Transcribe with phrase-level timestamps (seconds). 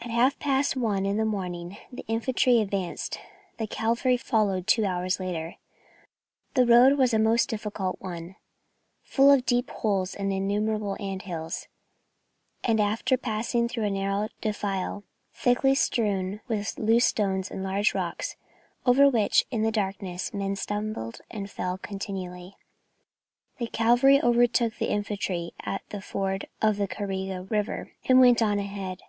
[0.00, 3.18] At half past one in the morning the Infantry advanced,
[3.58, 5.56] the Cavalry following two hours later.
[6.54, 8.36] The road was a most difficult one,
[9.02, 11.66] full of deep holes and innumerable ant hills;
[12.62, 15.02] and after passing through a narrow defile,
[15.34, 18.36] thickly strewn with loose stones and large rocks,
[18.86, 22.56] over which in the darkness men stumbled and fell continually,
[23.58, 28.60] the Cavalry overtook the Infantry at the ford of the Kareiga River, and went on
[28.60, 29.00] ahead.